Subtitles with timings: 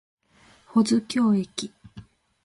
[0.65, 1.71] 保津峡駅